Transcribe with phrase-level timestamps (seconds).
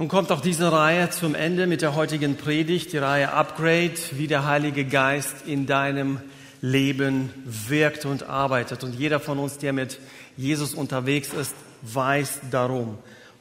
[0.00, 4.28] Nun kommt auch diese Reihe zum Ende mit der heutigen Predigt, die Reihe Upgrade, wie
[4.28, 6.20] der Heilige Geist in deinem
[6.62, 8.82] Leben wirkt und arbeitet.
[8.82, 9.98] Und jeder von uns, der mit
[10.38, 12.96] Jesus unterwegs ist, weiß darum.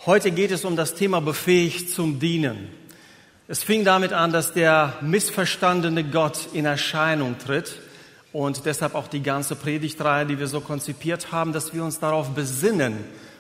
[0.06, 2.68] Heute geht es um das Thema befähigt zum Dienen.
[3.48, 7.78] Es fing damit an, dass der missverstandene Gott in Erscheinung tritt
[8.34, 12.32] und deshalb auch die ganze Predigtreihe, die wir so konzipiert haben, dass wir uns darauf
[12.32, 12.98] besinnen,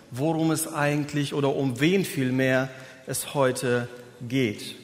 [0.09, 2.69] worum es eigentlich oder um wen vielmehr
[3.09, 3.87] es heute
[4.27, 4.75] geht.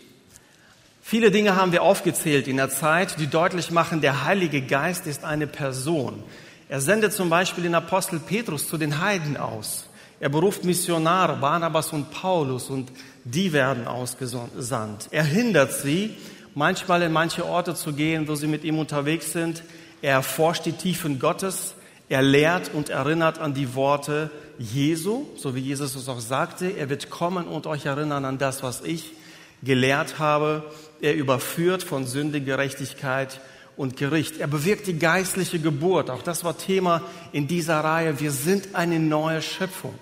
[1.03, 5.23] Viele Dinge haben wir aufgezählt in der Zeit, die deutlich machen, der Heilige Geist ist
[5.23, 6.23] eine Person.
[6.67, 9.85] Er sendet zum Beispiel den Apostel Petrus zu den Heiden aus.
[10.19, 12.91] Er beruft Missionare, Barnabas und Paulus, und
[13.23, 15.09] die werden ausgesandt.
[15.11, 16.15] Er hindert sie,
[16.55, 19.61] manchmal in manche Orte zu gehen, wo sie mit ihm unterwegs sind.
[20.01, 21.75] Er erforscht die Tiefen Gottes.
[22.09, 26.67] Er lehrt und erinnert an die Worte Jesu, so wie Jesus es auch sagte.
[26.67, 29.11] Er wird kommen und euch erinnern an das, was ich
[29.63, 30.63] gelehrt habe.
[31.01, 33.39] Er überführt von Sünde, Gerechtigkeit
[33.77, 34.37] und Gericht.
[34.39, 36.09] Er bewirkt die geistliche Geburt.
[36.09, 38.19] Auch das war Thema in dieser Reihe.
[38.19, 39.95] Wir sind eine neue Schöpfung.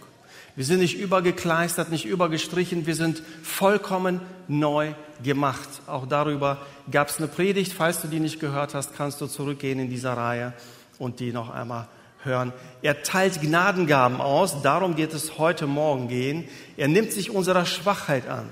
[0.55, 2.85] Wir sind nicht übergekleistert, nicht übergestrichen.
[2.85, 5.67] Wir sind vollkommen neu gemacht.
[5.87, 6.59] Auch darüber
[6.91, 7.73] gab es eine Predigt.
[7.73, 10.53] Falls du die nicht gehört hast, kannst du zurückgehen in dieser Reihe
[10.99, 11.87] und die noch einmal
[12.25, 12.53] hören.
[12.81, 14.61] Er teilt Gnadengaben aus.
[14.61, 16.47] Darum geht es heute Morgen gehen.
[16.77, 18.49] Er nimmt sich unserer Schwachheit an.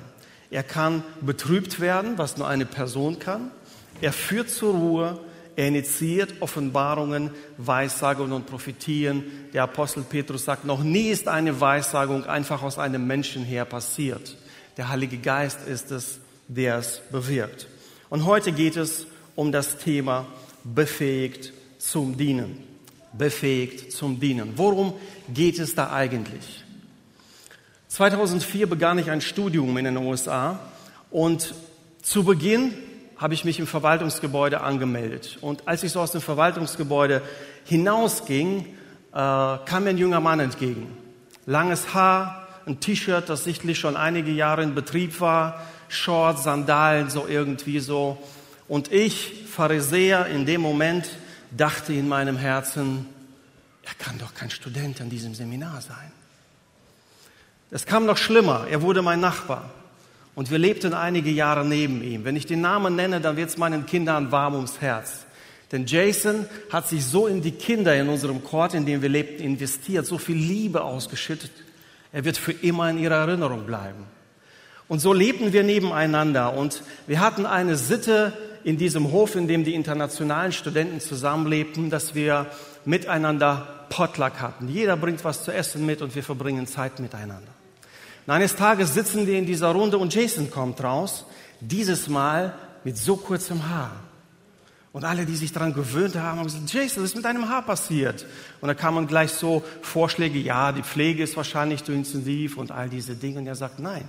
[0.50, 3.52] Er kann betrübt werden, was nur eine Person kann.
[4.02, 5.20] Er führt zur Ruhe.
[5.56, 9.24] Er initiiert Offenbarungen, Weissagungen und Prophetien.
[9.54, 14.38] Der Apostel Petrus sagt, noch nie ist eine Weissagung einfach aus einem Menschen her passiert.
[14.78, 17.68] Der Heilige Geist ist es, der es bewirkt.
[18.10, 20.26] Und heute geht es um das Thema
[20.64, 22.71] befähigt zum Dienen.
[23.14, 24.54] Befähigt zum Dienen.
[24.56, 24.94] Worum
[25.34, 26.64] geht es da eigentlich?
[27.88, 30.60] 2004 begann ich ein Studium in den USA
[31.10, 31.54] und
[32.02, 32.74] zu Beginn
[33.18, 35.38] habe ich mich im Verwaltungsgebäude angemeldet.
[35.42, 37.22] Und als ich so aus dem Verwaltungsgebäude
[37.66, 38.66] hinausging, äh,
[39.14, 40.88] kam mir ein junger Mann entgegen.
[41.46, 47.28] Langes Haar, ein T-Shirt, das sichtlich schon einige Jahre in Betrieb war, Shorts, Sandalen, so
[47.28, 48.18] irgendwie so.
[48.68, 51.10] Und ich, Pharisäer, in dem Moment
[51.56, 53.06] dachte in meinem Herzen,
[53.84, 56.12] er kann doch kein Student an diesem Seminar sein.
[57.72, 58.68] Es kam noch schlimmer.
[58.70, 59.70] Er wurde mein Nachbar.
[60.36, 62.26] Und wir lebten einige Jahre neben ihm.
[62.26, 65.26] Wenn ich den Namen nenne, dann wird es meinen Kindern warm ums Herz.
[65.72, 69.44] Denn Jason hat sich so in die Kinder in unserem Chor, in dem wir lebten,
[69.44, 71.52] investiert, so viel Liebe ausgeschüttet.
[72.12, 74.06] Er wird für immer in ihrer Erinnerung bleiben.
[74.90, 76.54] Und so lebten wir nebeneinander.
[76.54, 82.16] Und wir hatten eine Sitte in diesem Hof, in dem die internationalen Studenten zusammenlebten, dass
[82.16, 82.48] wir
[82.86, 84.68] miteinander Potluck hatten.
[84.68, 87.52] Jeder bringt was zu essen mit und wir verbringen Zeit miteinander.
[88.26, 91.26] Und eines Tages sitzen wir in dieser Runde und Jason kommt raus,
[91.60, 93.92] dieses Mal mit so kurzem Haar.
[94.94, 97.62] Und alle, die sich daran gewöhnt haben, haben gesagt, Jason, was ist mit deinem Haar
[97.62, 98.26] passiert?
[98.60, 102.90] Und da kamen gleich so Vorschläge, ja, die Pflege ist wahrscheinlich zu intensiv und all
[102.90, 103.40] diese Dinge.
[103.40, 104.04] Und er sagt, nein.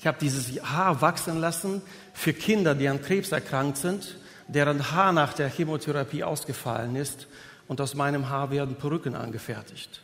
[0.00, 1.82] Ich habe dieses Haar wachsen lassen
[2.14, 4.16] für Kinder, die an Krebs erkrankt sind,
[4.48, 7.26] deren Haar nach der Chemotherapie ausgefallen ist.
[7.68, 10.00] Und aus meinem Haar werden Perücken angefertigt.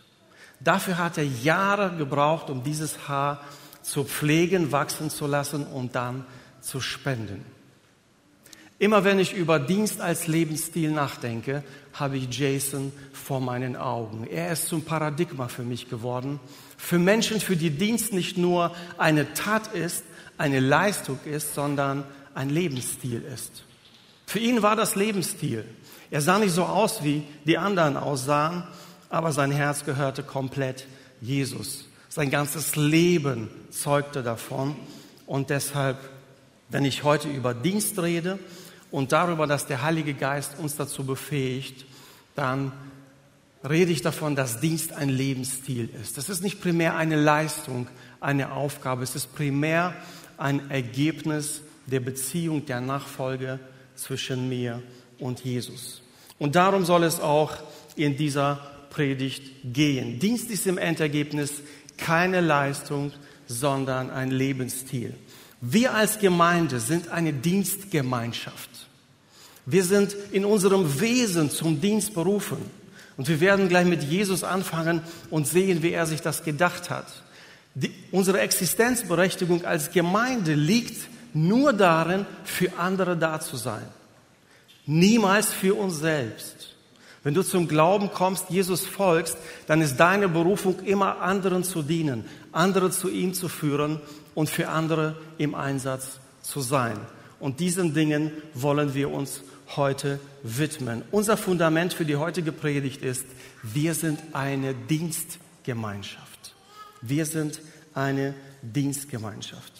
[0.61, 3.41] Dafür hat er Jahre gebraucht, um dieses Haar
[3.81, 6.27] zu pflegen, wachsen zu lassen und dann
[6.61, 7.43] zu spenden.
[8.79, 11.65] Immer wenn ich über Dienst als Lebensstil nachdenke,
[11.95, 14.27] habe ich Jason vor meinen Augen.
[14.27, 16.39] Er ist zum Paradigma für mich geworden.
[16.87, 20.05] Für Menschen, für die Dienst nicht nur eine Tat ist,
[20.39, 22.05] eine Leistung ist, sondern
[22.35, 23.65] ein Lebensstil ist.
[24.27, 25.65] Für ihn war das Lebensstil.
[26.11, 28.65] Er sah nicht so aus, wie die anderen aussahen
[29.09, 30.87] aber sein Herz gehörte komplett
[31.21, 31.87] Jesus.
[32.09, 34.77] Sein ganzes Leben zeugte davon.
[35.27, 35.99] Und deshalb,
[36.69, 38.39] wenn ich heute über Dienst rede
[38.91, 41.85] und darüber, dass der Heilige Geist uns dazu befähigt,
[42.35, 42.73] dann
[43.69, 46.19] rede ich davon, dass Dienst ein Lebensstil ist.
[46.19, 47.88] Das ist nicht primär eine Leistung,
[48.21, 49.03] eine Aufgabe.
[49.03, 49.94] Es ist primär
[50.38, 53.58] ein Ergebnis der Beziehung, der Nachfolge
[53.94, 54.82] zwischen mir
[55.19, 56.02] und Jesus.
[56.38, 57.56] Und darum soll es auch
[57.96, 58.61] in dieser
[58.91, 60.19] Predigt gehen.
[60.19, 61.62] Dienst ist im Endergebnis
[61.96, 63.12] keine Leistung,
[63.46, 65.14] sondern ein Lebensstil.
[65.61, 68.70] Wir als Gemeinde sind eine Dienstgemeinschaft.
[69.64, 72.58] Wir sind in unserem Wesen zum Dienst berufen.
[73.17, 77.07] Und wir werden gleich mit Jesus anfangen und sehen, wie er sich das gedacht hat.
[77.75, 83.87] Die, unsere Existenzberechtigung als Gemeinde liegt nur darin, für andere da zu sein.
[84.87, 86.75] Niemals für uns selbst.
[87.23, 89.37] Wenn du zum Glauben kommst, Jesus folgst,
[89.67, 94.01] dann ist deine Berufung immer anderen zu dienen, andere zu ihm zu führen
[94.35, 96.97] und für andere im Einsatz zu sein.
[97.41, 99.41] Und diesen Dingen wollen wir uns
[99.75, 101.03] heute widmen.
[101.11, 103.27] Unser Fundament für die heutige Predigt ist,
[103.63, 106.55] wir sind eine Dienstgemeinschaft.
[107.03, 107.61] Wir sind
[107.95, 109.73] eine Dienstgemeinschaft.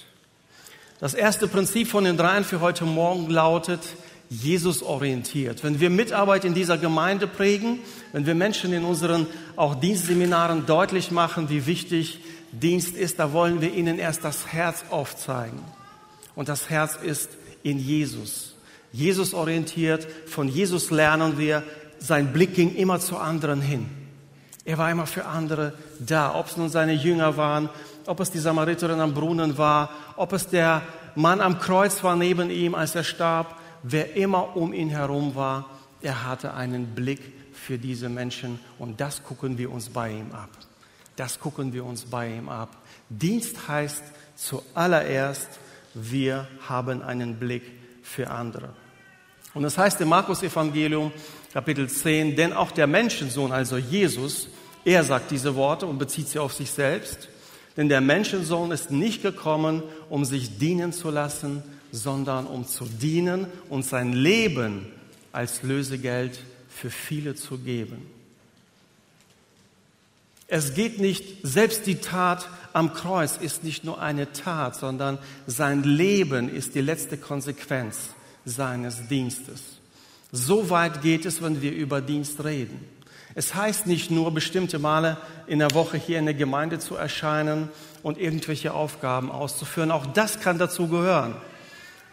[0.99, 3.81] Das erste Prinzip von den dreien für heute Morgen lautet,
[4.29, 5.63] Jesus orientiert.
[5.63, 7.79] Wenn wir Mitarbeit in dieser Gemeinde prägen,
[8.13, 13.61] wenn wir Menschen in unseren auch Dienstseminaren deutlich machen, wie wichtig Dienst ist, da wollen
[13.61, 15.61] wir ihnen erst das Herz aufzeigen.
[16.35, 17.31] Und das Herz ist
[17.63, 18.56] in Jesus.
[18.97, 21.63] Jesus orientiert, von Jesus lernen wir,
[21.99, 23.91] sein Blick ging immer zu anderen hin.
[24.65, 27.69] Er war immer für andere da, ob es nun seine Jünger waren,
[28.07, 30.81] ob es die Samariterin am Brunnen war, ob es der
[31.15, 35.67] Mann am Kreuz war neben ihm, als er starb, wer immer um ihn herum war,
[36.01, 37.21] er hatte einen Blick
[37.53, 40.51] für diese Menschen und das gucken wir uns bei ihm ab.
[41.17, 42.71] Das gucken wir uns bei ihm ab.
[43.11, 44.03] Dienst heißt
[44.37, 45.49] zuallererst,
[45.93, 47.63] wir haben einen Blick
[48.03, 48.71] für andere.
[49.55, 51.13] Und das heißt im Markus Evangelium
[51.53, 54.49] Kapitel 10, denn auch der Menschensohn, also Jesus,
[54.85, 57.29] er sagt diese Worte und bezieht sie auf sich selbst,
[57.77, 61.63] denn der Menschensohn ist nicht gekommen, um sich dienen zu lassen,
[61.93, 64.87] sondern um zu dienen und sein Leben
[65.33, 66.39] als Lösegeld
[66.69, 68.07] für viele zu geben.
[70.49, 75.83] Es geht nicht, selbst die Tat am Kreuz ist nicht nur eine Tat, sondern sein
[75.83, 78.11] Leben ist die letzte Konsequenz
[78.47, 79.61] seines Dienstes.
[80.33, 82.81] So weit geht es, wenn wir über Dienst reden.
[83.35, 87.69] Es heißt nicht nur, bestimmte Male in der Woche hier in der Gemeinde zu erscheinen
[88.03, 89.91] und irgendwelche Aufgaben auszuführen.
[89.91, 91.35] Auch das kann dazu gehören.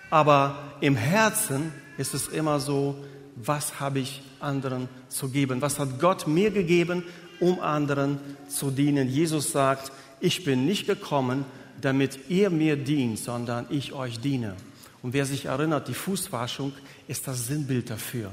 [0.09, 2.95] Aber im Herzen ist es immer so,
[3.35, 5.61] was habe ich anderen zu geben?
[5.61, 7.03] Was hat Gott mir gegeben,
[7.39, 8.19] um anderen
[8.49, 9.07] zu dienen?
[9.07, 11.45] Jesus sagt, ich bin nicht gekommen,
[11.79, 14.55] damit ihr mir dient, sondern ich euch diene.
[15.03, 16.73] Und wer sich erinnert, die Fußwaschung
[17.07, 18.31] ist das Sinnbild dafür.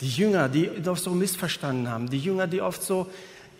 [0.00, 3.10] Die Jünger, die oft so missverstanden haben, die Jünger, die oft so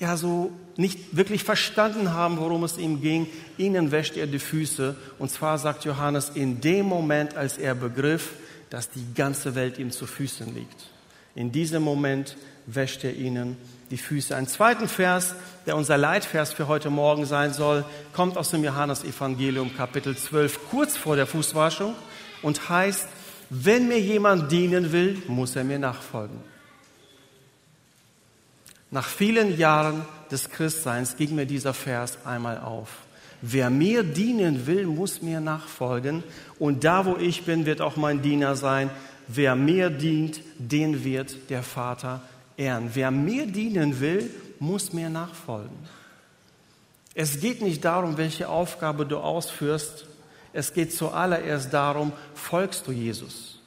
[0.01, 4.97] ja so nicht wirklich verstanden haben, worum es ihm ging, ihnen wäscht er die Füße.
[5.19, 8.35] Und zwar sagt Johannes, in dem Moment, als er begriff,
[8.71, 10.91] dass die ganze Welt ihm zu Füßen liegt.
[11.39, 12.37] In diesem Moment
[12.67, 13.57] wäscht er ihnen
[13.93, 14.35] die Füße.
[14.35, 15.37] Ein zweiten Vers,
[15.67, 20.97] der unser Leitvers für heute Morgen sein soll, kommt aus dem Johannesevangelium Kapitel 12, kurz
[20.97, 21.95] vor der Fußwaschung
[22.43, 23.07] und heißt,
[23.51, 26.41] wenn mir jemand dienen will, muss er mir nachfolgen.
[28.91, 32.89] Nach vielen Jahren des Christseins ging mir dieser Vers einmal auf.
[33.41, 36.25] Wer mir dienen will, muss mir nachfolgen.
[36.59, 38.91] Und da, wo ich bin, wird auch mein Diener sein.
[39.29, 42.23] Wer mir dient, den wird der Vater
[42.57, 42.91] ehren.
[42.95, 45.77] Wer mir dienen will, muss mir nachfolgen.
[47.15, 50.07] Es geht nicht darum, welche Aufgabe du ausführst.
[50.53, 53.61] Es geht zuallererst darum, folgst du Jesus?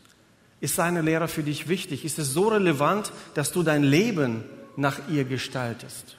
[0.60, 2.06] Ist seine Lehre für dich wichtig?
[2.06, 4.44] Ist es so relevant, dass du dein Leben
[4.76, 6.18] nach ihr gestaltest.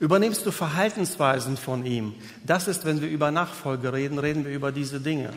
[0.00, 2.14] Übernimmst du Verhaltensweisen von ihm?
[2.46, 5.30] Das ist, wenn wir über Nachfolge reden, reden wir über diese Dinge.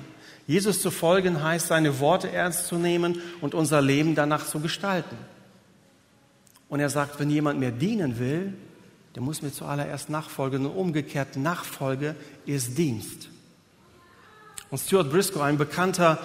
[0.48, 5.16] Jesus zu folgen heißt, seine Worte ernst zu nehmen und unser Leben danach zu gestalten.
[6.70, 8.54] Und er sagt, wenn jemand mir dienen will,
[9.16, 10.66] der muss mir zuallererst nachfolgen.
[10.66, 12.16] Und umgekehrt, Nachfolge
[12.46, 13.30] ist Dienst.
[14.70, 16.18] Und Stuart Briscoe, ein bekannter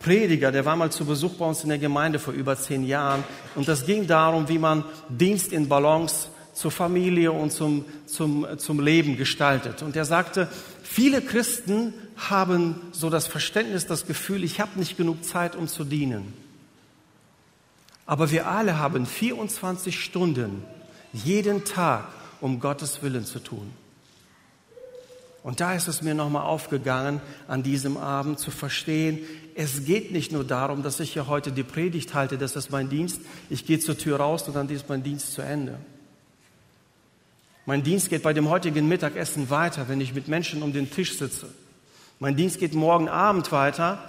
[0.00, 3.22] Prediger, der war mal zu Besuch bei uns in der Gemeinde vor über zehn Jahren.
[3.54, 8.80] Und das ging darum, wie man Dienst in Balance zur Familie und zum, zum, zum
[8.80, 9.82] Leben gestaltet.
[9.82, 10.48] Und er sagte,
[10.82, 15.84] viele Christen haben so das Verständnis, das Gefühl, ich habe nicht genug Zeit, um zu
[15.84, 16.32] dienen.
[18.06, 20.62] Aber wir alle haben 24 Stunden
[21.12, 22.08] jeden Tag,
[22.40, 23.72] um Gottes Willen zu tun.
[25.42, 29.20] Und da ist es mir nochmal aufgegangen, an diesem Abend zu verstehen,
[29.54, 32.88] es geht nicht nur darum, dass ich hier heute die Predigt halte, das ist mein
[32.88, 33.20] Dienst,
[33.50, 35.78] ich gehe zur Tür raus und dann ist mein Dienst zu Ende.
[37.66, 41.16] Mein Dienst geht bei dem heutigen Mittagessen weiter, wenn ich mit Menschen um den Tisch
[41.16, 41.48] sitze.
[42.18, 44.08] Mein Dienst geht morgen Abend weiter,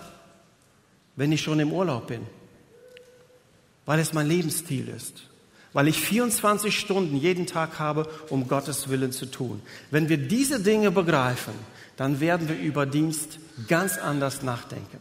[1.16, 2.22] wenn ich schon im Urlaub bin,
[3.86, 5.24] weil es mein Lebensstil ist
[5.74, 9.62] weil ich 24 Stunden jeden Tag habe, um Gottes Willen zu tun.
[9.92, 11.54] Wenn wir diese Dinge begreifen,
[11.98, 15.00] dann werden wir über Dienst ganz anders nachdenken.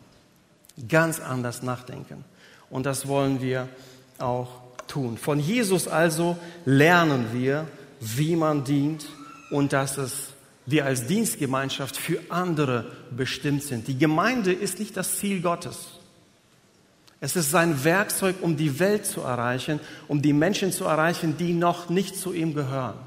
[0.88, 2.24] Ganz anders nachdenken.
[2.70, 3.68] Und das wollen wir
[4.18, 4.48] auch
[4.88, 5.18] tun.
[5.18, 7.66] Von Jesus also lernen wir,
[8.02, 9.06] wie man dient
[9.50, 10.28] und dass es
[10.66, 13.88] wir als Dienstgemeinschaft für andere bestimmt sind.
[13.88, 15.98] Die Gemeinde ist nicht das Ziel Gottes.
[17.20, 21.52] Es ist sein Werkzeug, um die Welt zu erreichen, um die Menschen zu erreichen, die
[21.52, 22.98] noch nicht zu ihm gehören.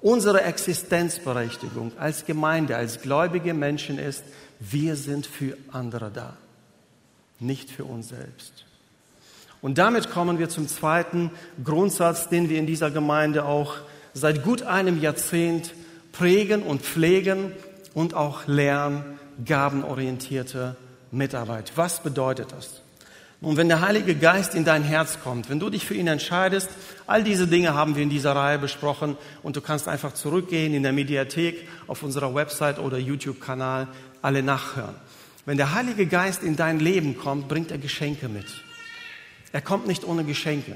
[0.00, 4.24] Unsere Existenzberechtigung als Gemeinde, als gläubige Menschen ist,
[4.60, 6.36] wir sind für andere da,
[7.38, 8.64] nicht für uns selbst.
[9.64, 11.30] Und damit kommen wir zum zweiten
[11.64, 13.76] Grundsatz, den wir in dieser Gemeinde auch
[14.12, 15.72] seit gut einem Jahrzehnt
[16.12, 17.50] prägen und pflegen
[17.94, 20.76] und auch lernen, gabenorientierte
[21.12, 21.72] Mitarbeit.
[21.76, 22.82] Was bedeutet das?
[23.40, 26.68] Und wenn der Heilige Geist in dein Herz kommt, wenn du dich für ihn entscheidest,
[27.06, 30.82] all diese Dinge haben wir in dieser Reihe besprochen und du kannst einfach zurückgehen in
[30.82, 33.88] der Mediathek auf unserer Website oder YouTube-Kanal
[34.20, 34.96] alle nachhören.
[35.46, 38.44] Wenn der Heilige Geist in dein Leben kommt, bringt er Geschenke mit.
[39.54, 40.74] Er kommt nicht ohne Geschenke.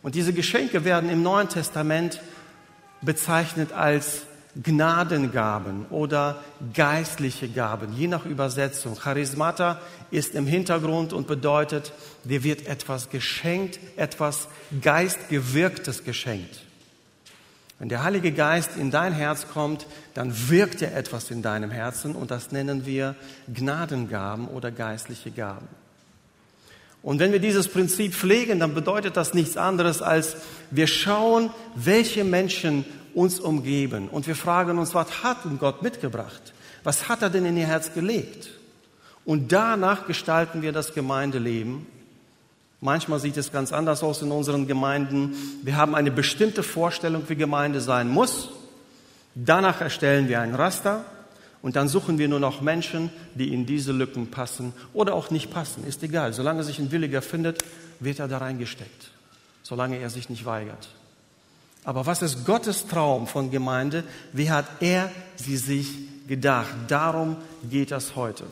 [0.00, 2.22] Und diese Geschenke werden im Neuen Testament
[3.02, 4.22] bezeichnet als
[4.56, 8.98] Gnadengaben oder geistliche Gaben, je nach Übersetzung.
[8.98, 9.78] Charismata
[10.10, 11.92] ist im Hintergrund und bedeutet,
[12.24, 14.48] dir wird etwas geschenkt, etwas
[14.80, 16.62] Geistgewirktes geschenkt.
[17.78, 22.16] Wenn der Heilige Geist in dein Herz kommt, dann wirkt er etwas in deinem Herzen
[22.16, 23.16] und das nennen wir
[23.52, 25.81] Gnadengaben oder geistliche Gaben.
[27.02, 30.36] Und wenn wir dieses Prinzip pflegen, dann bedeutet das nichts anderes als
[30.70, 34.08] wir schauen, welche Menschen uns umgeben.
[34.08, 36.52] Und wir fragen uns, was hat Gott mitgebracht?
[36.84, 38.50] Was hat er denn in ihr Herz gelegt?
[39.24, 41.86] Und danach gestalten wir das Gemeindeleben.
[42.80, 45.36] Manchmal sieht es ganz anders aus in unseren Gemeinden.
[45.62, 48.48] Wir haben eine bestimmte Vorstellung, wie Gemeinde sein muss.
[49.34, 51.04] Danach erstellen wir ein Raster
[51.62, 55.50] und dann suchen wir nur noch Menschen, die in diese Lücken passen oder auch nicht
[55.50, 55.86] passen.
[55.86, 56.32] Ist egal.
[56.32, 57.64] Solange sich ein Williger findet,
[58.00, 59.10] wird er da reingesteckt.
[59.62, 60.88] Solange er sich nicht weigert.
[61.84, 64.02] Aber was ist Gottes Traum von Gemeinde?
[64.32, 65.88] Wie hat er sie sich
[66.26, 66.72] gedacht?
[66.88, 67.36] Darum
[67.70, 68.44] geht das heute.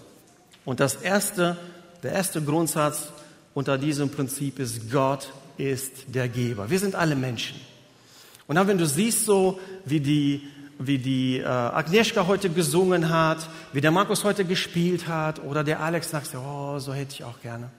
[0.64, 1.56] Und das erste,
[2.04, 3.08] der erste Grundsatz
[3.54, 6.70] unter diesem Prinzip ist, Gott ist der Geber.
[6.70, 7.60] Wir sind alle Menschen.
[8.46, 10.48] Und dann, wenn du siehst so, wie die,
[10.80, 15.80] wie die äh, Agnieszka heute gesungen hat, wie der Markus heute gespielt hat, oder der
[15.80, 17.70] Alex sagt, oh, so hätte ich auch gerne.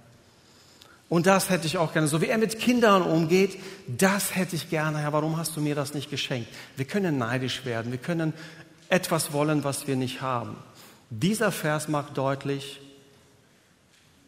[1.10, 2.08] Und das hätte ich auch gerne.
[2.08, 5.00] So wie er mit Kindern umgeht, das hätte ich gerne.
[5.00, 6.48] Herr, warum hast du mir das nicht geschenkt?
[6.78, 7.92] Wir können neidisch werden.
[7.92, 8.34] Wir können
[8.88, 10.56] etwas wollen, was wir nicht haben.
[11.10, 12.80] Dieser Vers macht deutlich,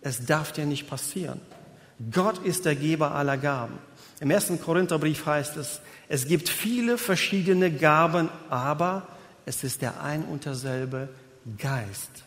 [0.01, 1.39] es darf dir nicht passieren.
[2.11, 3.77] Gott ist der Geber aller Gaben.
[4.23, 9.05] Im ersten Korintherbrief heißt es, es gibt viele verschiedene Gaben, aber
[9.45, 11.09] es ist der ein und derselbe
[11.57, 12.23] Geist,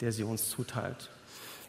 [0.00, 1.10] der sie uns zuteilt.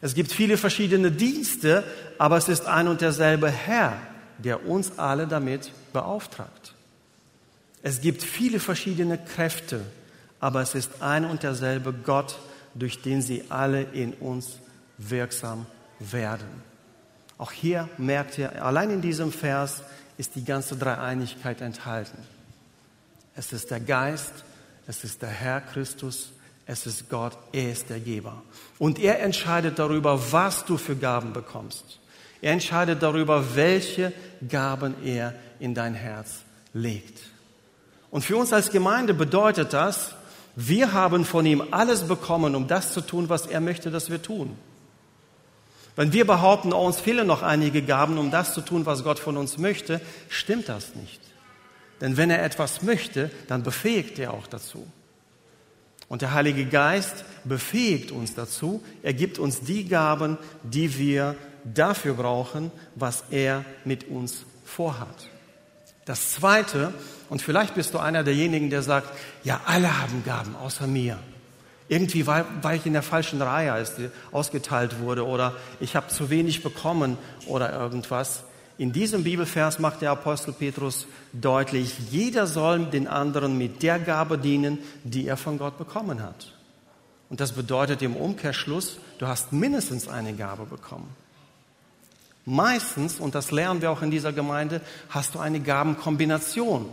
[0.00, 1.82] Es gibt viele verschiedene Dienste,
[2.16, 3.98] aber es ist ein und derselbe Herr,
[4.38, 6.72] der uns alle damit beauftragt.
[7.82, 9.80] Es gibt viele verschiedene Kräfte,
[10.38, 12.38] aber es ist ein und derselbe Gott,
[12.76, 14.60] durch den sie alle in uns
[14.96, 15.66] wirksam
[15.98, 16.75] werden.
[17.38, 19.82] Auch hier merkt ihr, allein in diesem Vers
[20.18, 22.18] ist die ganze Dreieinigkeit enthalten.
[23.34, 24.32] Es ist der Geist,
[24.86, 26.32] es ist der Herr Christus
[26.66, 28.42] es ist Gott, er ist der Geber.
[28.78, 32.00] Und er entscheidet darüber, was du für Gaben bekommst.
[32.42, 34.12] Er entscheidet darüber, welche
[34.48, 36.42] Gaben er in dein Herz
[36.74, 37.20] legt.
[38.10, 40.14] Und für uns als Gemeinde bedeutet das,
[40.56, 44.20] wir haben von ihm alles bekommen, um das zu tun, was er möchte, dass wir
[44.20, 44.56] tun.
[45.96, 49.18] Wenn wir behaupten, oh, uns fehlen noch einige Gaben, um das zu tun, was Gott
[49.18, 51.20] von uns möchte, stimmt das nicht.
[52.02, 54.86] Denn wenn er etwas möchte, dann befähigt er auch dazu.
[56.08, 61.34] Und der Heilige Geist befähigt uns dazu, er gibt uns die Gaben, die wir
[61.64, 65.28] dafür brauchen, was er mit uns vorhat.
[66.04, 66.92] Das Zweite,
[67.28, 69.10] und vielleicht bist du einer derjenigen, der sagt,
[69.42, 71.18] ja, alle haben Gaben außer mir.
[71.88, 73.94] Irgendwie war, war ich in der falschen Reihe, als
[74.32, 77.16] ausgeteilt wurde, oder ich habe zu wenig bekommen
[77.46, 78.42] oder irgendwas.
[78.78, 84.36] In diesem Bibelvers macht der Apostel Petrus deutlich, jeder soll den anderen mit der Gabe
[84.36, 86.52] dienen, die er von Gott bekommen hat.
[87.30, 91.08] Und das bedeutet im Umkehrschluss, du hast mindestens eine Gabe bekommen.
[92.44, 96.88] Meistens, und das lernen wir auch in dieser Gemeinde, hast du eine Gabenkombination,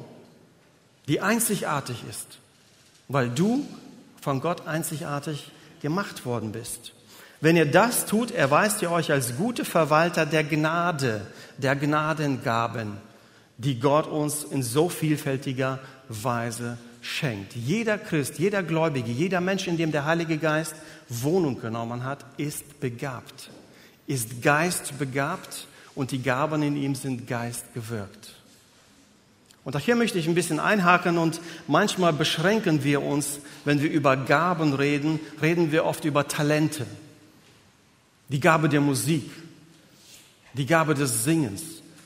[1.07, 2.39] die einzigartig ist,
[3.07, 3.65] weil du
[4.24, 5.51] von Gott einzigartig
[5.82, 6.94] gemacht worden bist.
[7.42, 11.27] Wenn ihr das tut, erweist ihr euch als gute Verwalter der Gnade,
[11.58, 12.98] der Gnadengaben,
[13.58, 17.53] die Gott uns in so vielfältiger Weise schenkt.
[17.53, 20.74] Jeder Christ, jeder Gläubige, jeder Mensch, in dem der Heilige Geist
[21.10, 23.50] Wohnung genommen hat, ist begabt,
[24.08, 28.36] ist geistbegabt und die Gaben in ihm sind geistgewirkt.
[29.63, 33.89] Und auch hier möchte ich ein bisschen einhaken und manchmal beschränken wir uns, wenn wir
[33.89, 36.86] über Gaben reden, reden wir oft über Talente
[38.34, 39.29] die Gabe der Musik,
[40.53, 41.62] die Gabe des Singens.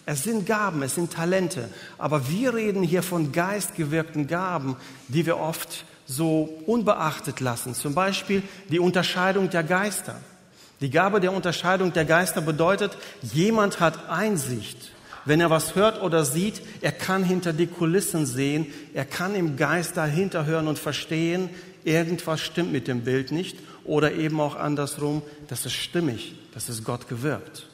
[0.05, 4.75] Es sind Gaben, es sind Talente, aber wir reden hier von geistgewirkten Gaben,
[5.07, 7.73] die wir oft so unbeachtet lassen.
[7.73, 10.19] Zum Beispiel die Unterscheidung der Geister.
[10.79, 14.91] Die Gabe der Unterscheidung der Geister bedeutet, jemand hat Einsicht.
[15.27, 19.57] Wenn er was hört oder sieht, er kann hinter die Kulissen sehen, er kann im
[19.57, 21.49] Geist dahinter hören und verstehen,
[21.83, 26.85] irgendwas stimmt mit dem Bild nicht oder eben auch andersrum, das ist stimmig, das ist
[26.85, 27.67] Gott gewirkt.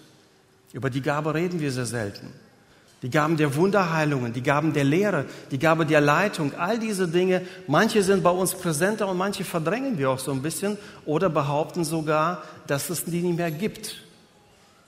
[0.73, 2.33] Über die Gabe reden wir sehr selten.
[3.03, 7.43] Die Gaben der Wunderheilungen, die Gaben der Lehre, die Gabe der Leitung, all diese Dinge,
[7.67, 11.83] manche sind bei uns präsenter und manche verdrängen wir auch so ein bisschen oder behaupten
[11.83, 13.97] sogar, dass es die nicht mehr gibt.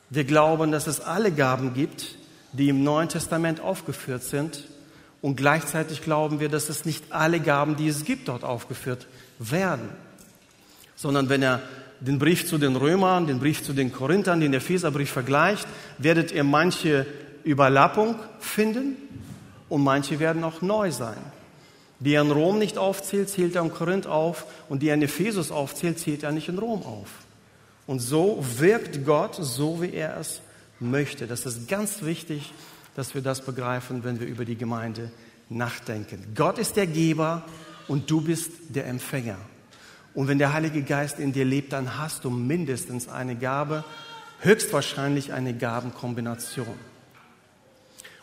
[0.09, 2.15] Wir glauben, dass es alle Gaben gibt,
[2.57, 4.63] die im Neuen Testament aufgeführt sind
[5.21, 9.07] und gleichzeitig glauben wir, dass es nicht alle Gaben, die es gibt, dort aufgeführt
[9.39, 9.89] werden.
[10.95, 11.61] Sondern wenn er
[11.99, 16.43] den Brief zu den Römern, den Brief zu den Korinthern, den Epheserbrief vergleicht, werdet ihr
[16.43, 17.05] manche
[17.43, 18.97] Überlappung finden
[19.69, 21.17] und manche werden auch neu sein.
[21.99, 25.01] Die er in Rom nicht aufzählt, zählt er in Korinth auf und die er in
[25.01, 27.09] Ephesus aufzählt, zählt er nicht in Rom auf.
[27.87, 30.41] Und so wirkt Gott so, wie er es
[30.79, 31.27] möchte.
[31.27, 32.53] Das ist ganz wichtig,
[32.95, 35.11] dass wir das begreifen, wenn wir über die Gemeinde
[35.49, 36.33] nachdenken.
[36.35, 37.43] Gott ist der Geber
[37.87, 39.37] und du bist der Empfänger.
[40.13, 43.83] Und wenn der Heilige Geist in dir lebt, dann hast du mindestens eine Gabe,
[44.39, 46.75] höchstwahrscheinlich eine Gabenkombination.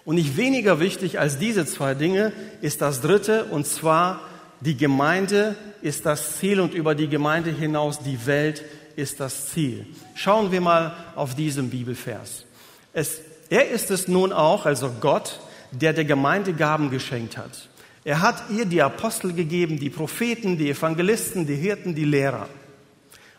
[0.04, 4.20] Und nicht weniger wichtig als diese zwei Dinge ist das dritte, und zwar
[4.60, 8.64] die Gemeinde ist das Ziel und über die Gemeinde hinaus die Welt
[8.96, 9.86] ist das Ziel.
[10.14, 12.44] Schauen wir mal auf diesen Bibelvers.
[12.92, 13.20] Es,
[13.50, 17.68] er ist es nun auch, also Gott, der der Gemeinde Gaben geschenkt hat.
[18.04, 22.48] Er hat ihr die Apostel gegeben, die Propheten, die Evangelisten, die Hirten, die Lehrer.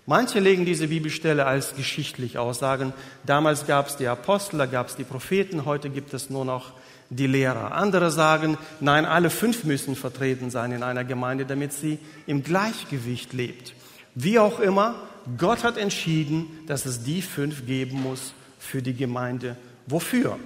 [0.06, 2.94] Manche legen diese Bibelstelle als geschichtlich aus, sagen,
[3.26, 6.74] damals gab es die Apostel, da gab es die Propheten, heute gibt es nur noch
[7.10, 7.74] die Lehrer.
[7.74, 13.34] Andere sagen, nein, alle fünf müssen vertreten sein in einer Gemeinde, damit sie im Gleichgewicht
[13.34, 13.74] lebt.
[14.16, 14.96] Wie auch immer,
[15.38, 19.56] Gott hat entschieden, dass es die fünf geben muss für die Gemeinde.
[19.88, 20.38] Wofür?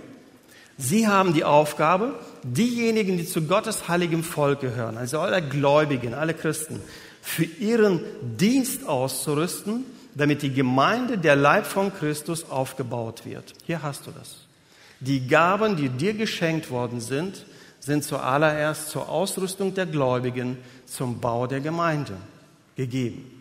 [0.77, 6.35] Sie haben die Aufgabe, diejenigen, die zu Gottes heiligem Volk gehören, also alle Gläubigen, alle
[6.35, 6.79] Christen,
[7.21, 8.01] für ihren
[8.37, 13.53] Dienst auszurüsten, damit die Gemeinde, der Leib von Christus, aufgebaut wird.
[13.65, 14.37] Hier hast du das.
[14.99, 17.45] Die Gaben, die dir geschenkt worden sind,
[17.79, 22.13] sind zuallererst zur Ausrüstung der Gläubigen, zum Bau der Gemeinde
[22.75, 23.36] gegeben.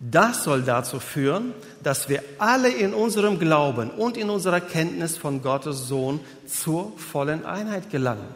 [0.00, 5.42] Das soll dazu führen, dass wir alle in unserem Glauben und in unserer Kenntnis von
[5.42, 8.26] Gottes Sohn zur vollen Einheit gelangen.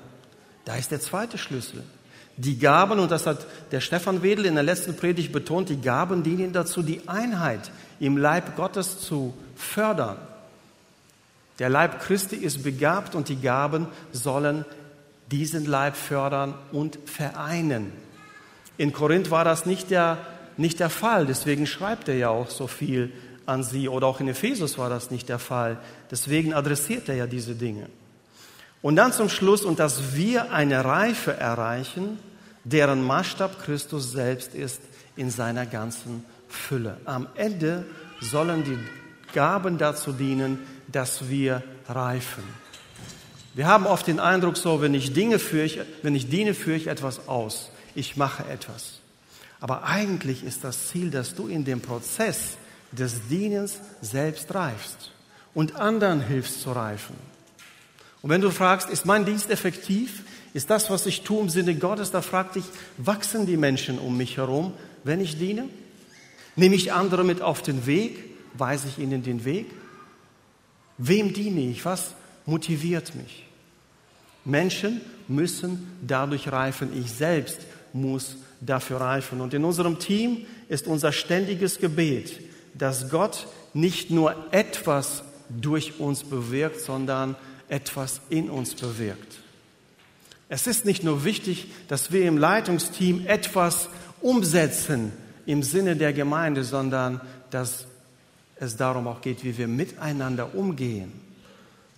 [0.66, 1.82] Da ist der zweite Schlüssel.
[2.36, 6.22] Die Gaben, und das hat der Stefan Wedel in der letzten Predigt betont, die Gaben
[6.22, 10.18] dienen dazu, die Einheit im Leib Gottes zu fördern.
[11.60, 14.66] Der Leib Christi ist begabt und die Gaben sollen
[15.30, 17.92] diesen Leib fördern und vereinen.
[18.76, 20.18] In Korinth war das nicht der,
[20.56, 23.12] nicht der Fall, deswegen schreibt er ja auch so viel
[23.46, 23.88] an sie.
[23.88, 25.78] Oder auch in Ephesus war das nicht der Fall,
[26.10, 27.88] deswegen adressiert er ja diese Dinge.
[28.82, 32.18] Und dann zum Schluss, und dass wir eine Reife erreichen,
[32.64, 34.80] deren Maßstab Christus selbst ist
[35.16, 36.98] in seiner ganzen Fülle.
[37.04, 37.86] Am Ende
[38.20, 38.78] sollen die
[39.32, 42.44] Gaben dazu dienen, dass wir reifen.
[43.54, 46.76] Wir haben oft den Eindruck, so, wenn ich, Dinge führe ich, wenn ich diene, führe
[46.76, 47.70] ich etwas aus.
[47.94, 49.00] Ich mache etwas.
[49.60, 52.56] Aber eigentlich ist das Ziel, dass du in dem Prozess
[52.92, 55.12] des Dienens selbst reifst
[55.54, 57.16] und anderen hilfst zu reifen.
[58.22, 60.22] Und wenn du fragst, ist mein Dienst effektiv?
[60.54, 62.10] Ist das, was ich tue im Sinne Gottes?
[62.10, 62.64] Da frag dich,
[62.96, 65.68] wachsen die Menschen um mich herum, wenn ich diene?
[66.56, 68.24] Nehme ich andere mit auf den Weg?
[68.54, 69.66] Weise ich ihnen den Weg?
[70.96, 71.84] Wem diene ich?
[71.84, 72.14] Was
[72.46, 73.44] motiviert mich?
[74.44, 76.96] Menschen müssen dadurch reifen.
[76.96, 77.58] Ich selbst
[77.92, 79.40] muss dafür reifen.
[79.40, 82.40] Und in unserem Team ist unser ständiges Gebet,
[82.74, 87.36] dass Gott nicht nur etwas durch uns bewirkt, sondern
[87.68, 89.40] etwas in uns bewirkt.
[90.48, 93.88] Es ist nicht nur wichtig, dass wir im Leitungsteam etwas
[94.20, 95.12] umsetzen
[95.46, 97.86] im Sinne der Gemeinde, sondern dass
[98.56, 101.12] es darum auch geht, wie wir miteinander umgehen,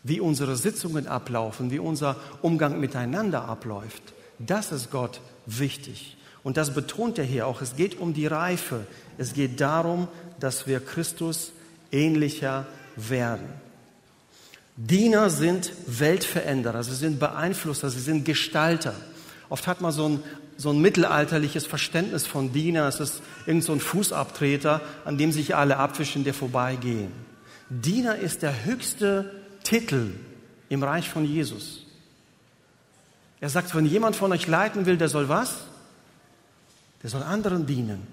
[0.03, 4.03] wie unsere Sitzungen ablaufen, wie unser Umgang miteinander abläuft.
[4.39, 6.16] Das ist Gott wichtig.
[6.47, 7.61] Und das betont er hier auch.
[7.61, 8.87] Es geht um die Reife.
[9.19, 10.07] Es geht darum,
[10.39, 11.51] dass wir Christus
[11.91, 13.49] ähnlicher werden.
[14.77, 18.95] Diener sind Weltveränderer, sie sind Beeinflusser, sie sind Gestalter.
[19.49, 20.23] Oft hat man so ein
[20.57, 22.87] so ein mittelalterliches Verständnis von Diener.
[22.87, 27.11] Es ist irgend so ein Fußabtreter, an dem sich alle abwischen, der vorbeigehen.
[27.71, 29.33] Diener ist der höchste
[29.65, 30.13] Titel
[30.69, 31.87] im Reich von Jesus.
[33.41, 35.57] Er sagt, wenn jemand von euch leiten will, der soll was?
[37.07, 38.05] Der soll anderen dienen.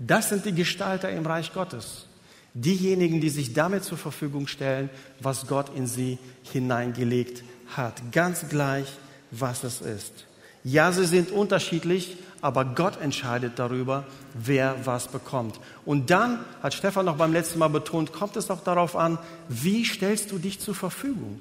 [0.00, 2.06] Das sind die Gestalter im Reich Gottes.
[2.52, 7.44] Diejenigen, die sich damit zur Verfügung stellen, was Gott in sie hineingelegt
[7.76, 7.94] hat.
[8.10, 8.88] Ganz gleich,
[9.30, 10.26] was es ist.
[10.64, 15.60] Ja, sie sind unterschiedlich, aber Gott entscheidet darüber, wer was bekommt.
[15.84, 19.84] Und dann, hat Stefan noch beim letzten Mal betont, kommt es auch darauf an, wie
[19.84, 21.40] stellst du dich zur Verfügung?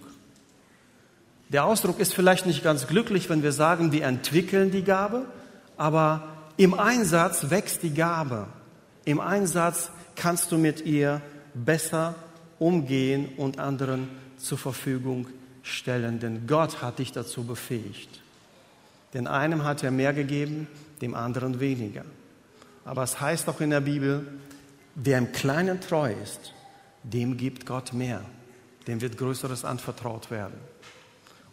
[1.50, 5.26] Der Ausdruck ist vielleicht nicht ganz glücklich, wenn wir sagen, wir entwickeln die Gabe,
[5.78, 8.48] aber im Einsatz wächst die Gabe.
[9.06, 11.22] Im Einsatz kannst du mit ihr
[11.54, 12.16] besser
[12.60, 15.28] umgehen und anderen zur Verfügung
[15.62, 18.22] stellen, denn Gott hat dich dazu befähigt.
[19.14, 20.68] Den einem hat er mehr gegeben,
[21.02, 22.04] dem anderen weniger.
[22.86, 24.28] Aber es heißt auch in der Bibel,
[24.96, 26.54] wer im Kleinen treu ist,
[27.04, 28.22] dem gibt Gott mehr.
[28.88, 30.58] Dem wird Größeres anvertraut werden.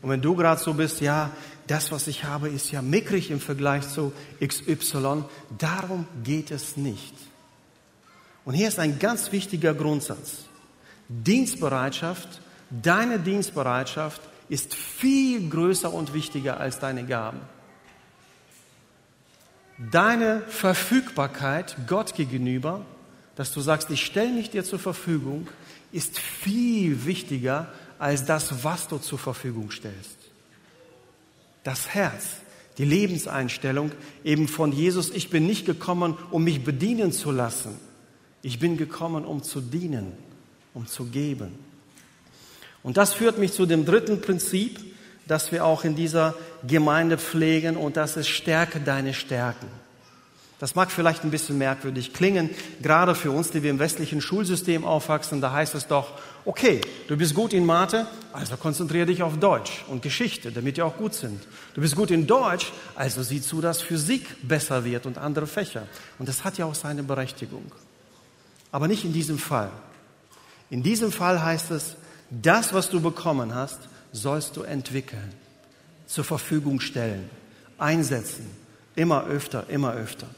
[0.04, 1.30] Und wenn du gerade so bist, ja,
[1.66, 5.24] das, was ich habe, ist ja mickrig im Vergleich zu XY,
[5.56, 7.14] darum geht es nicht.
[8.44, 10.40] Und hier ist ein ganz wichtiger Grundsatz.
[11.08, 17.40] Dienstbereitschaft, deine Dienstbereitschaft ist viel größer und wichtiger als deine Gaben.
[19.90, 22.82] Deine Verfügbarkeit Gott gegenüber,
[23.36, 25.48] dass du sagst, ich stelle mich dir zur Verfügung,
[25.92, 27.72] ist viel wichtiger
[28.04, 30.18] als das, was du zur Verfügung stellst.
[31.62, 32.36] Das Herz,
[32.76, 37.78] die Lebenseinstellung eben von Jesus, ich bin nicht gekommen, um mich bedienen zu lassen.
[38.42, 40.12] Ich bin gekommen, um zu dienen,
[40.74, 41.58] um zu geben.
[42.82, 44.80] Und das führt mich zu dem dritten Prinzip,
[45.26, 46.34] das wir auch in dieser
[46.68, 49.68] Gemeinde pflegen, und das ist Stärke deine Stärken.
[50.60, 52.48] Das mag vielleicht ein bisschen merkwürdig klingen,
[52.80, 56.12] gerade für uns, die wir im westlichen Schulsystem aufwachsen, da heißt es doch,
[56.44, 60.82] okay, du bist gut in Mathe, also konzentriere dich auf Deutsch und Geschichte, damit die
[60.82, 61.42] auch gut sind.
[61.74, 65.88] Du bist gut in Deutsch, also sieh zu, dass Physik besser wird und andere Fächer.
[66.18, 67.72] Und das hat ja auch seine Berechtigung.
[68.70, 69.70] Aber nicht in diesem Fall.
[70.70, 71.96] In diesem Fall heißt es,
[72.30, 73.80] das, was du bekommen hast,
[74.12, 75.32] sollst du entwickeln,
[76.06, 77.28] zur Verfügung stellen,
[77.78, 78.46] einsetzen,
[78.94, 80.28] immer öfter, immer öfter.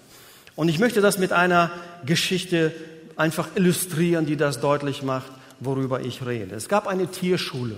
[0.57, 1.71] Und ich möchte das mit einer
[2.05, 2.73] Geschichte
[3.15, 6.55] einfach illustrieren, die das deutlich macht, worüber ich rede.
[6.55, 7.77] Es gab eine Tierschule.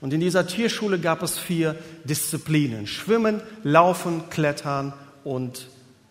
[0.00, 2.86] Und in dieser Tierschule gab es vier Disziplinen.
[2.86, 4.92] Schwimmen, Laufen, Klettern
[5.24, 5.68] und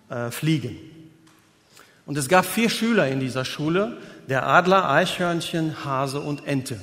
[0.10, 0.76] äh, Fliegen.
[2.06, 3.98] Und es gab vier Schüler in dieser Schule.
[4.28, 6.80] Der Adler, Eichhörnchen, Hase und Ente.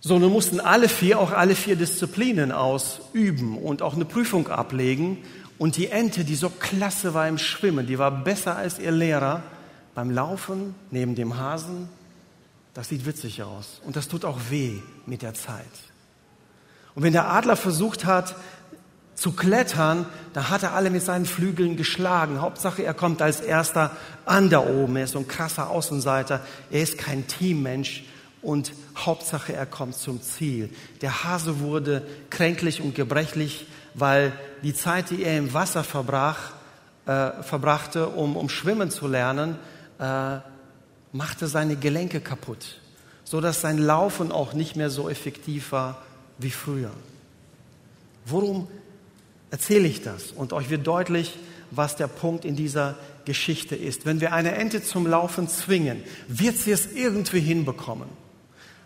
[0.00, 5.18] So, nun mussten alle vier auch alle vier Disziplinen ausüben und auch eine Prüfung ablegen.
[5.58, 9.42] Und die Ente, die so klasse war im Schwimmen, die war besser als ihr Lehrer
[9.94, 11.88] beim Laufen neben dem Hasen.
[12.74, 13.80] Das sieht witzig aus.
[13.84, 15.64] Und das tut auch weh mit der Zeit.
[16.94, 18.36] Und wenn der Adler versucht hat
[19.14, 22.40] zu klettern, dann hat er alle mit seinen Flügeln geschlagen.
[22.40, 24.94] Hauptsache, er kommt als erster an da oben.
[24.94, 26.40] Er ist so ein krasser Außenseiter.
[26.70, 28.04] Er ist kein Teammensch
[28.42, 30.70] und Hauptsache er kommt zum Ziel.
[31.00, 36.52] Der Hase wurde kränklich und gebrechlich, weil die Zeit, die er im Wasser verbrach,
[37.06, 39.56] äh, verbrachte, um, um schwimmen zu lernen,
[39.98, 40.38] äh,
[41.12, 42.80] machte seine Gelenke kaputt,
[43.24, 46.02] so dass sein Laufen auch nicht mehr so effektiv war
[46.38, 46.90] wie früher.
[48.26, 48.68] Worum
[49.50, 50.32] erzähle ich das?
[50.32, 51.38] Und euch wird deutlich,
[51.70, 54.06] was der Punkt in dieser Geschichte ist.
[54.06, 58.08] Wenn wir eine Ente zum Laufen zwingen, wird sie es irgendwie hinbekommen.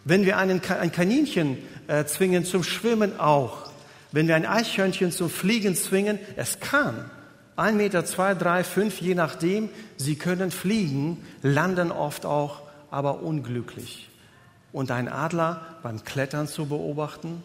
[0.05, 3.71] Wenn wir einen, ein Kaninchen äh, zwingen zum Schwimmen auch.
[4.13, 7.11] Wenn wir ein Eichhörnchen zum Fliegen zwingen, es kann.
[7.57, 9.69] Ein Meter, zwei, drei, fünf, je nachdem.
[9.97, 14.09] Sie können fliegen, landen oft auch, aber unglücklich.
[14.73, 17.43] Und ein Adler beim Klettern zu beobachten,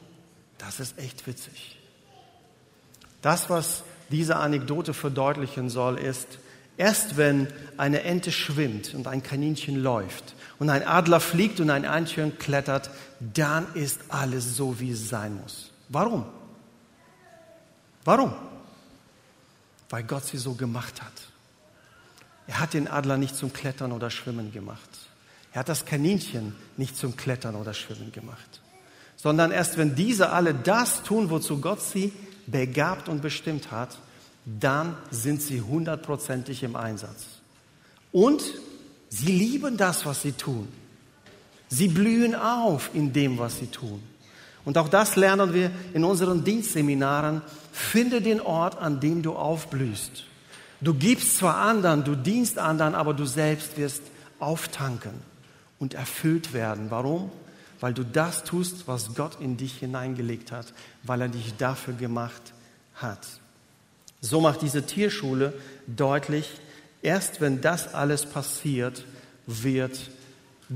[0.58, 1.78] das ist echt witzig.
[3.22, 6.40] Das, was diese Anekdote verdeutlichen soll, ist,
[6.78, 11.86] erst wenn eine Ente schwimmt und ein Kaninchen läuft, und ein Adler fliegt und ein
[11.86, 15.72] Eichhörnchen klettert, dann ist alles so, wie es sein muss.
[15.90, 16.26] Warum?
[18.08, 18.34] Warum?
[19.90, 21.12] Weil Gott sie so gemacht hat.
[22.48, 24.90] Er hat den Adler nicht zum Klettern oder Schwimmen gemacht.
[25.52, 28.62] Er hat das Kaninchen nicht zum Klettern oder Schwimmen gemacht.
[29.18, 32.14] Sondern erst wenn diese alle das tun, wozu Gott sie
[32.46, 33.98] begabt und bestimmt hat,
[34.46, 37.26] dann sind sie hundertprozentig im Einsatz.
[38.14, 38.42] Und
[39.10, 40.68] Sie lieben das, was sie tun.
[41.70, 44.02] Sie blühen auf in dem, was sie tun.
[44.68, 47.42] Und auch das lernen wir in unseren Dienstseminaren.
[47.72, 50.26] Finde den Ort, an dem du aufblühst.
[50.82, 54.02] Du gibst zwar anderen, du dienst anderen, aber du selbst wirst
[54.40, 55.14] auftanken
[55.80, 56.88] und erfüllt werden.
[56.90, 57.32] Warum?
[57.80, 62.52] Weil du das tust, was Gott in dich hineingelegt hat, weil er dich dafür gemacht
[62.96, 63.26] hat.
[64.20, 65.54] So macht diese Tierschule
[65.88, 66.52] deutlich,
[67.02, 69.06] erst wenn das alles passiert,
[69.46, 69.98] wird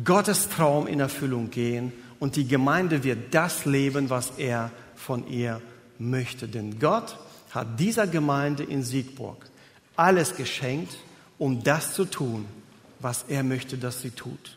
[0.06, 5.60] Gottes Traum in Erfüllung gehen und die Gemeinde wird das leben, was er von ihr
[5.98, 6.48] möchte.
[6.48, 7.18] Denn Gott
[7.50, 9.50] hat dieser Gemeinde in Siegburg
[9.96, 10.96] alles geschenkt,
[11.40, 12.46] um das zu tun,
[13.00, 14.56] was er möchte, dass sie tut.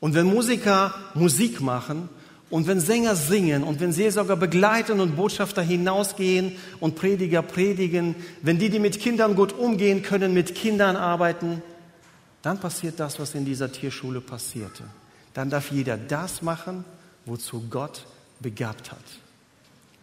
[0.00, 2.08] Und wenn Musiker Musik machen
[2.50, 8.58] und wenn Sänger singen und wenn Seelsorger begleiten und Botschafter hinausgehen und Prediger predigen, wenn
[8.58, 11.62] die, die mit Kindern gut umgehen können, mit Kindern arbeiten,
[12.42, 14.82] dann passiert das, was in dieser Tierschule passierte.
[15.34, 16.84] Dann darf jeder das machen,
[17.26, 18.06] wozu Gott
[18.40, 19.04] begabt hat,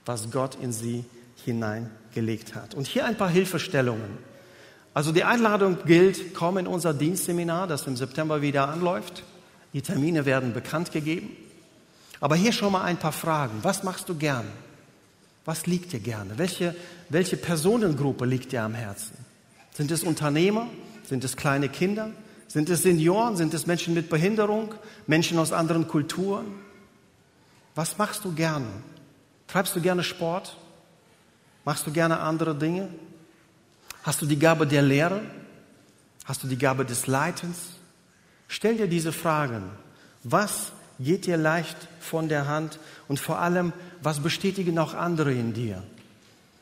[0.06, 1.06] was Gott in sie
[1.46, 2.76] hineingelegt hat.
[2.76, 4.17] Und hier ein paar Hilfestellungen.
[4.94, 9.24] Also die Einladung gilt, komm in unser Dienstseminar, das im September wieder anläuft.
[9.74, 11.30] Die Termine werden bekannt gegeben.
[12.20, 13.60] Aber hier schon mal ein paar Fragen.
[13.63, 14.46] Was machst du gern?
[15.46, 16.38] Was liegt dir gerne?
[16.38, 16.76] Welche,
[17.10, 19.17] welche Personengruppe liegt dir am Herzen?
[19.74, 20.67] Sind es Unternehmer?
[21.08, 22.12] Sind es kleine Kinder?
[22.52, 23.38] Sind es Senioren?
[23.38, 24.76] Sind es Menschen mit Behinderung?
[25.08, 26.48] Menschen aus anderen Kulturen?
[27.76, 28.66] Was machst du gerne?
[29.48, 30.58] Treibst du gerne Sport?
[31.64, 32.90] Machst du gerne andere Dinge?
[34.04, 35.22] Hast du die Gabe der Lehre?
[36.26, 37.58] Hast du die Gabe des Leitens?
[38.50, 39.64] Stell dir diese Fragen.
[40.26, 42.80] Was geht dir leicht von der Hand?
[43.08, 43.72] Und vor allem,
[44.04, 45.82] was bestätigen auch andere in dir?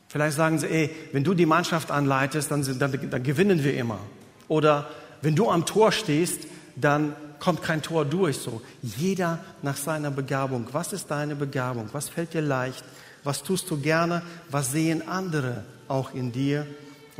[0.06, 3.98] Vielleicht sagen sie, ey, wenn du die Mannschaft anleitest, dann, dann, dann gewinnen wir immer.
[4.46, 4.88] Oder
[5.22, 8.38] wenn du am Tor stehst, dann kommt kein Tor durch.
[8.38, 10.66] So, jeder nach seiner Begabung.
[10.72, 11.88] Was ist deine Begabung?
[11.92, 12.84] Was fällt dir leicht?
[13.24, 14.22] Was tust du gerne?
[14.50, 16.66] Was sehen andere auch in dir?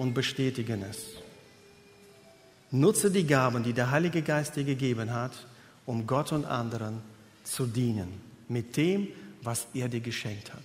[0.01, 0.99] und bestätigen es.
[2.71, 5.33] Nutze die Gaben, die der Heilige Geist dir gegeben hat,
[5.85, 7.03] um Gott und anderen
[7.45, 9.09] zu dienen, mit dem,
[9.43, 10.63] was er dir geschenkt hat.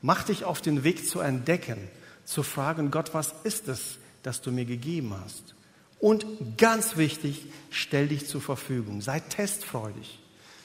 [0.00, 1.76] Mach dich auf den Weg zu entdecken,
[2.24, 5.54] zu fragen, Gott, was ist es, das du mir gegeben hast?
[6.00, 6.24] Und
[6.56, 9.00] ganz wichtig, stell dich zur Verfügung.
[9.00, 10.18] Sei testfreudig.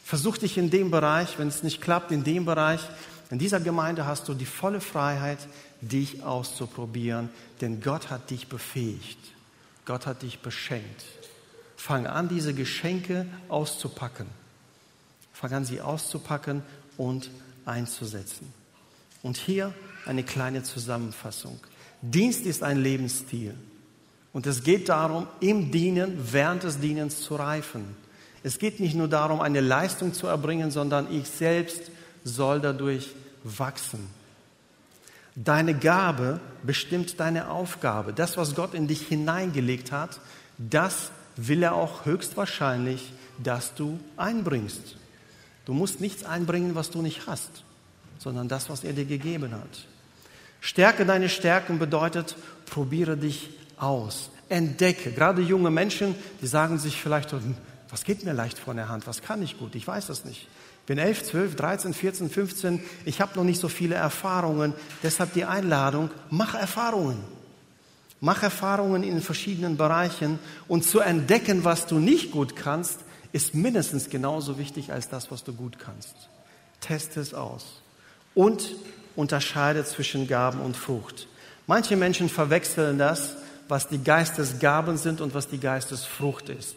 [0.04, 2.82] Versuch dich in dem Bereich, wenn es nicht klappt, in dem Bereich.
[3.32, 5.40] In dieser Gemeinde hast du die volle Freiheit,
[5.82, 7.30] dich auszuprobieren,
[7.62, 9.18] denn Gott hat dich befähigt.
[9.86, 11.04] Gott hat dich beschenkt.
[11.76, 14.28] Fang an, diese Geschenke auszupacken.
[15.34, 16.62] Fang an, sie auszupacken
[16.96, 17.32] und
[17.66, 18.54] einzusetzen.
[19.22, 19.74] Und hier
[20.06, 21.60] eine kleine Zusammenfassung.
[22.02, 23.56] Dienst ist ein Lebensstil.
[24.34, 27.96] Und es geht darum, im Dienen, während des Dienens zu reifen.
[28.42, 31.92] Es geht nicht nur darum, eine Leistung zu erbringen, sondern ich selbst
[32.24, 34.10] soll dadurch wachsen.
[35.36, 38.12] Deine Gabe bestimmt deine Aufgabe.
[38.12, 40.20] Das, was Gott in dich hineingelegt hat,
[40.58, 44.98] das will er auch höchstwahrscheinlich, dass du einbringst.
[45.66, 47.64] Du musst nichts einbringen, was du nicht hast,
[48.20, 49.86] sondern das, was er dir gegeben hat.
[50.60, 53.50] Stärke deine Stärken bedeutet, probiere dich
[53.84, 55.12] aus, entdecke.
[55.12, 57.56] Gerade junge Menschen, die sagen sich vielleicht, hm,
[57.90, 60.48] was geht mir leicht von der Hand, was kann ich gut, ich weiß das nicht
[60.86, 62.82] bin 11, 12, 13, 14, 15.
[63.06, 64.74] Ich habe noch nicht so viele Erfahrungen.
[65.02, 67.24] Deshalb die Einladung, mach Erfahrungen.
[68.20, 70.40] Mach Erfahrungen in verschiedenen Bereichen.
[70.68, 73.00] Und zu entdecken, was du nicht gut kannst,
[73.32, 76.16] ist mindestens genauso wichtig als das, was du gut kannst.
[76.82, 77.82] Teste es aus.
[78.36, 78.76] Und
[79.16, 81.28] unterscheide zwischen Gaben und Frucht.
[81.66, 86.76] Manche Menschen verwechseln das, was die Geistesgaben sind und was die Geistesfrucht ist.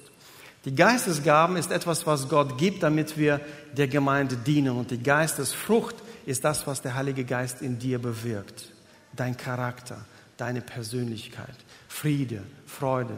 [0.65, 3.41] Die Geistesgaben ist etwas, was Gott gibt, damit wir
[3.77, 4.77] der Gemeinde dienen.
[4.77, 5.95] Und die Geistesfrucht
[6.27, 8.73] ist das, was der Heilige Geist in dir bewirkt.
[9.15, 10.05] Dein Charakter,
[10.37, 11.55] deine Persönlichkeit,
[11.89, 13.15] Friede, Freude,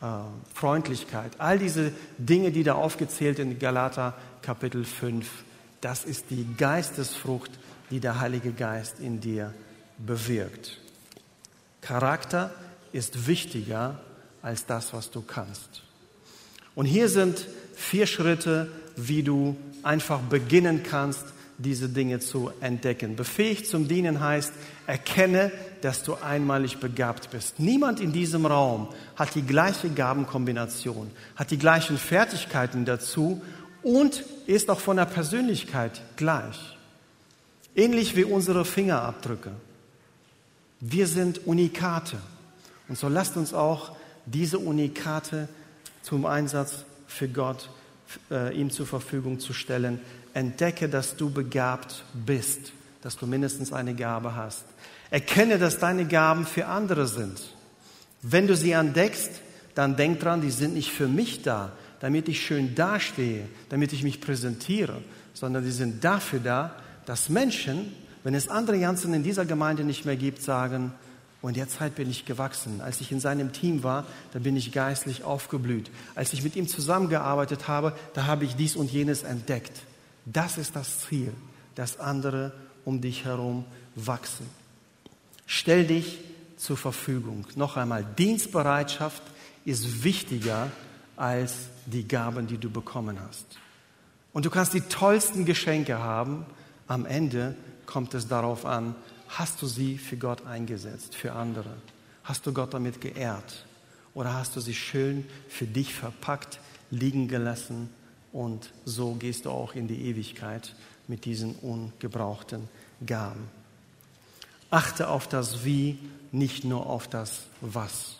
[0.00, 0.06] äh,
[0.52, 5.30] Freundlichkeit, all diese Dinge, die da aufgezählt in Galater Kapitel 5,
[5.80, 7.52] das ist die Geistesfrucht,
[7.90, 9.54] die der Heilige Geist in dir
[9.98, 10.80] bewirkt.
[11.80, 12.52] Charakter
[12.92, 14.00] ist wichtiger
[14.42, 15.82] als das, was du kannst.
[16.74, 21.24] Und hier sind vier Schritte, wie du einfach beginnen kannst,
[21.58, 23.14] diese Dinge zu entdecken.
[23.16, 24.52] Befähigt zum Dienen heißt,
[24.86, 27.60] erkenne, dass du einmalig begabt bist.
[27.60, 33.42] Niemand in diesem Raum hat die gleiche Gabenkombination, hat die gleichen Fertigkeiten dazu
[33.82, 36.76] und ist auch von der Persönlichkeit gleich.
[37.74, 39.52] Ähnlich wie unsere Fingerabdrücke.
[40.80, 42.18] Wir sind Unikate.
[42.92, 43.92] Und so lasst uns auch
[44.26, 45.48] diese Unikate
[46.02, 47.70] zum Einsatz für Gott,
[48.30, 49.98] äh, ihm zur Verfügung zu stellen,
[50.34, 54.64] entdecke, dass du begabt bist, dass du mindestens eine Gabe hast.
[55.08, 57.40] Erkenne, dass deine Gaben für andere sind.
[58.20, 59.40] Wenn du sie entdeckst,
[59.74, 64.02] dann denk dran, die sind nicht für mich da, damit ich schön dastehe, damit ich
[64.02, 65.00] mich präsentiere,
[65.32, 66.76] sondern die sind dafür da,
[67.06, 70.92] dass Menschen, wenn es andere Janssen in dieser Gemeinde nicht mehr gibt, sagen,
[71.42, 72.80] und derzeit bin ich gewachsen.
[72.80, 75.90] Als ich in seinem Team war, da bin ich geistlich aufgeblüht.
[76.14, 79.82] Als ich mit ihm zusammengearbeitet habe, da habe ich dies und jenes entdeckt.
[80.24, 81.32] Das ist das Ziel,
[81.74, 82.52] dass andere
[82.84, 83.64] um dich herum
[83.96, 84.46] wachsen.
[85.46, 86.20] Stell dich
[86.56, 87.44] zur Verfügung.
[87.56, 89.22] Noch einmal, Dienstbereitschaft
[89.64, 90.70] ist wichtiger
[91.16, 91.54] als
[91.86, 93.46] die Gaben, die du bekommen hast.
[94.32, 96.46] Und du kannst die tollsten Geschenke haben.
[96.86, 98.94] Am Ende kommt es darauf an,
[99.38, 101.74] hast du sie für Gott eingesetzt, für andere?
[102.24, 103.66] Hast du Gott damit geehrt?
[104.14, 107.88] Oder hast du sie schön für dich verpackt, liegen gelassen
[108.32, 110.74] und so gehst du auch in die Ewigkeit
[111.08, 112.68] mit diesen ungebrauchten
[113.04, 113.48] Gaben?
[114.70, 115.98] Achte auf das Wie,
[116.30, 118.16] nicht nur auf das Was.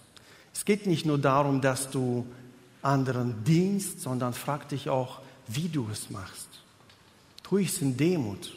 [0.55, 2.27] Es geht nicht nur darum, dass du
[2.83, 6.49] anderen dienst, sondern frag dich auch, wie du es machst.
[7.43, 8.53] Tue ich es in Demut?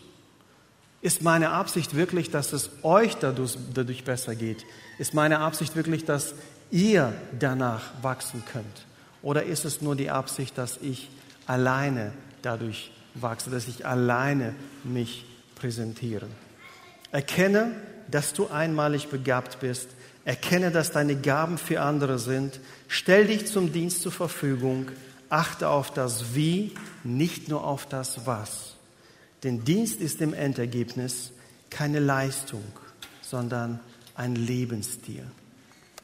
[1.01, 4.65] Ist meine Absicht wirklich, dass es euch dadurch, dadurch besser geht?
[4.97, 6.33] Ist meine Absicht wirklich, dass
[6.71, 8.85] ihr danach wachsen könnt?
[9.21, 11.09] Oder ist es nur die Absicht, dass ich
[11.47, 16.27] alleine dadurch wachse, dass ich alleine mich präsentiere?
[17.11, 17.71] Erkenne,
[18.09, 19.89] dass du einmalig begabt bist.
[20.25, 22.59] Erkenne, dass deine Gaben für andere sind.
[22.87, 24.87] Stell dich zum Dienst zur Verfügung.
[25.29, 28.74] Achte auf das Wie, nicht nur auf das Was.
[29.45, 31.31] Denn Dienst ist im Endergebnis
[31.69, 32.63] keine Leistung,
[33.21, 33.79] sondern
[34.15, 35.23] ein Lebensstil.